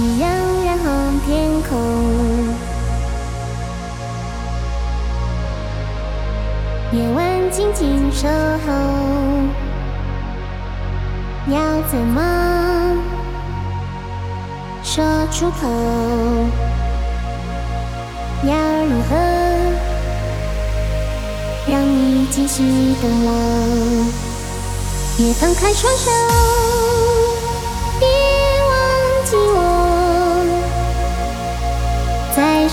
[0.00, 0.30] 夕阳
[0.64, 1.76] 染红天空，
[6.90, 8.72] 夜晚静静守候，
[11.52, 12.96] 要怎么
[14.82, 15.68] 说出口？
[18.44, 18.54] 要
[18.86, 19.14] 如何
[21.68, 22.62] 让你继续
[23.02, 23.28] 等我？
[25.18, 26.10] 别放开双手，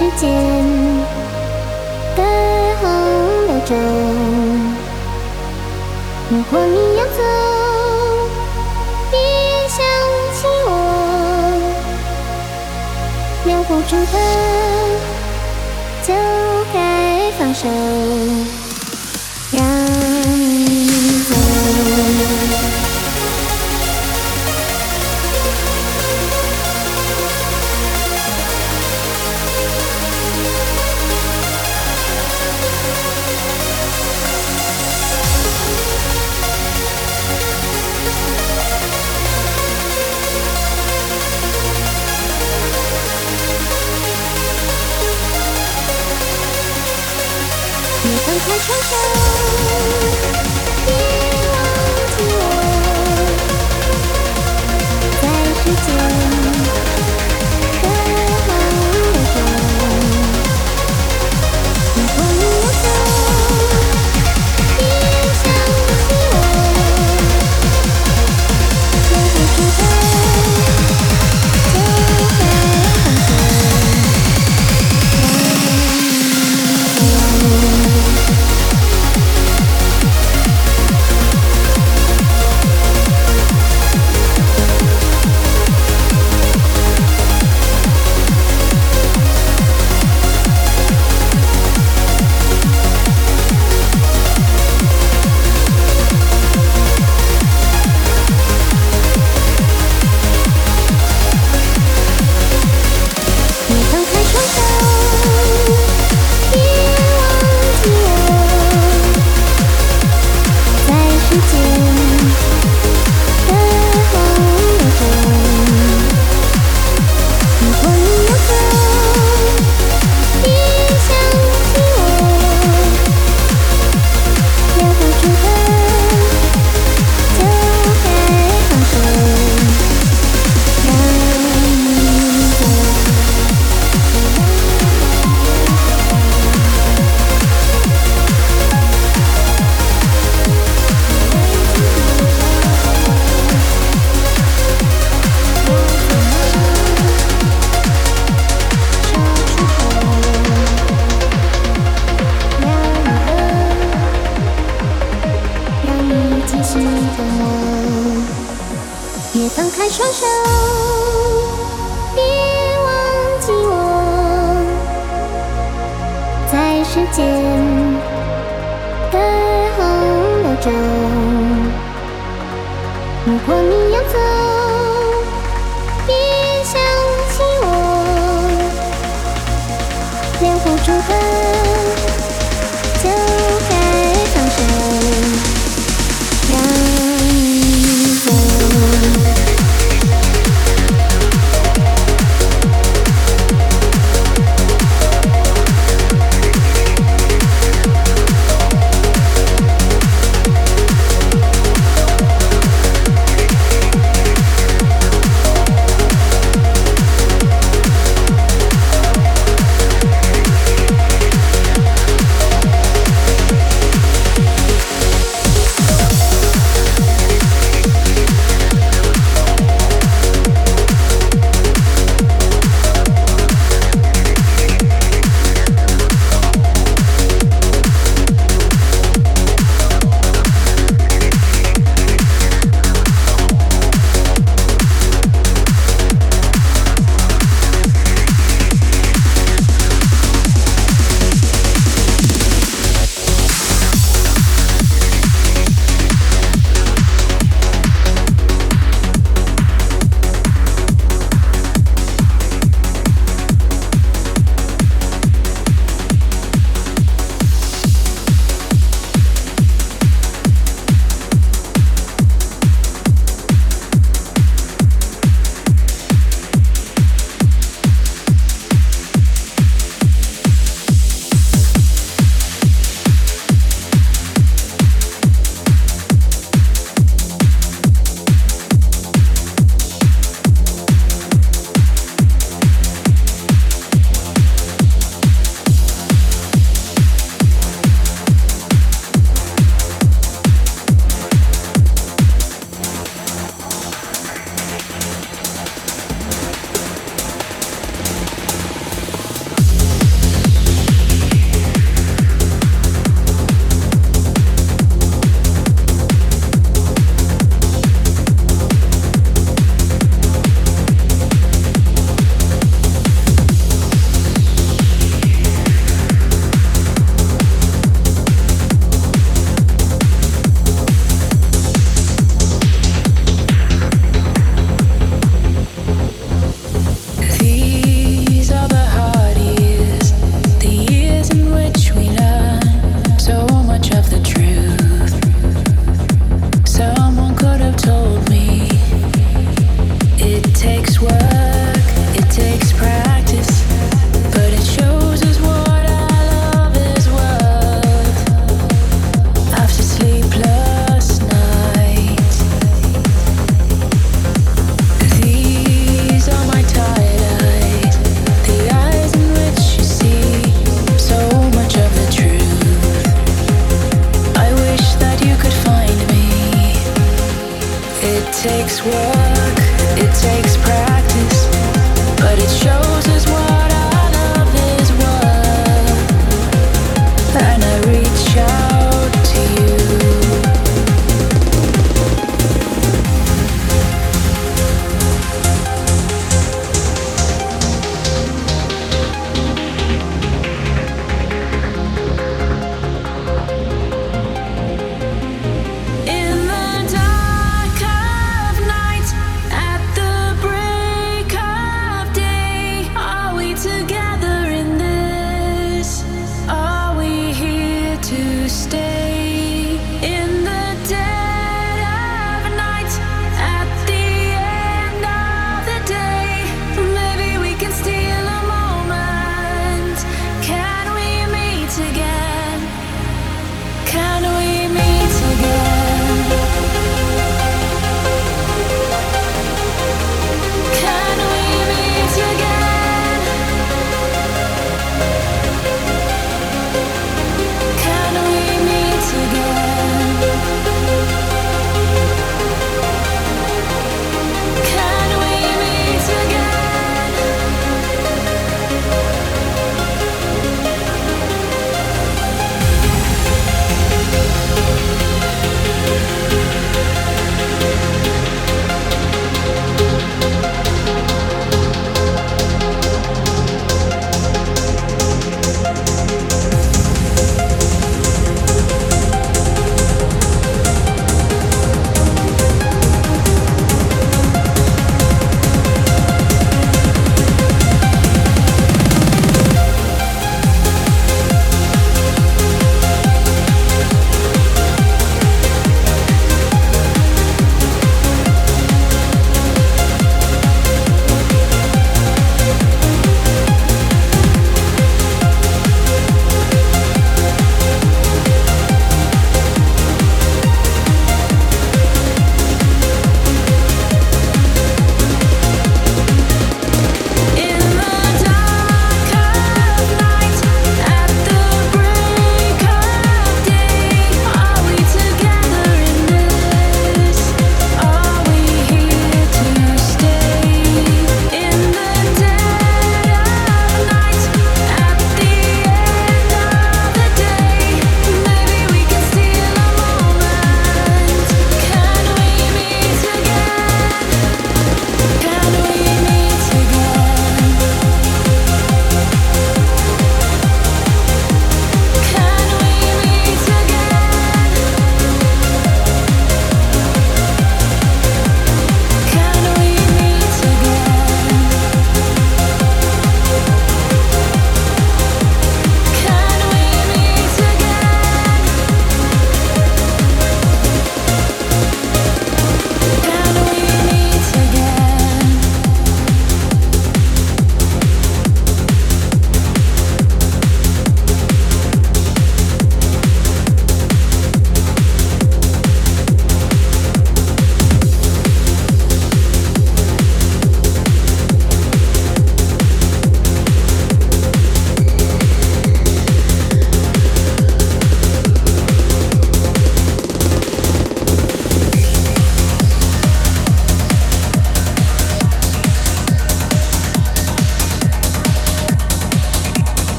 [0.00, 0.30] 时间
[2.16, 2.22] 的
[2.80, 2.88] 洪
[3.48, 3.76] 流中。
[6.30, 7.20] 如果你要走，
[9.10, 9.18] 别
[9.68, 9.76] 想
[10.32, 10.68] 起我，
[13.44, 14.16] 留不住的
[16.02, 16.14] 就
[16.72, 17.68] 该放手，
[48.50, 49.99] 别放开双手，